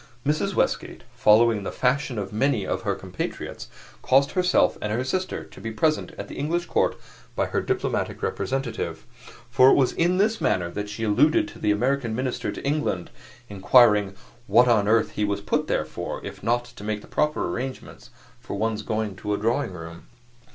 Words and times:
Mrs. 0.25 0.55
Westgate, 0.55 1.03
following 1.13 1.61
the 1.61 1.71
fashion 1.71 2.17
of 2.17 2.33
many 2.33 2.65
of 2.65 2.81
her 2.81 2.95
compatriots, 2.95 3.67
caused 4.01 4.31
herself 4.31 4.75
and 4.81 4.91
her 4.91 5.03
sister 5.03 5.43
to 5.43 5.61
be 5.61 5.69
presented 5.69 6.19
at 6.19 6.27
the 6.27 6.37
English 6.39 6.65
court 6.65 6.97
by 7.35 7.45
her 7.45 7.61
diplomatic 7.61 8.23
representative 8.23 9.05
for 9.51 9.69
it 9.69 9.75
was 9.75 9.91
in 9.91 10.17
this 10.17 10.41
manner 10.41 10.71
that 10.71 10.89
she 10.89 11.03
alluded 11.03 11.47
to 11.49 11.59
the 11.59 11.69
American 11.69 12.15
minister 12.15 12.51
to 12.51 12.65
England, 12.65 13.11
inquiring 13.47 14.15
what 14.47 14.67
on 14.67 14.87
earth 14.87 15.11
he 15.11 15.23
was 15.23 15.39
put 15.39 15.67
there 15.67 15.85
for, 15.85 16.19
if 16.25 16.41
not 16.41 16.65
to 16.65 16.83
make 16.83 17.01
the 17.01 17.07
proper 17.07 17.47
arrangements 17.47 18.09
for 18.39 18.55
one's 18.57 18.81
going 18.81 19.15
to 19.15 19.35
a 19.35 19.37
Drawing 19.37 19.71
Room. 19.73 20.07